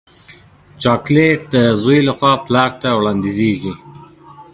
چاکلېټ 0.81 1.39
د 1.53 1.55
زوی 1.81 1.99
له 2.07 2.13
خوا 2.17 2.33
پلار 2.45 2.71
ته 2.81 2.89
وړاندیزېږي. 2.97 3.73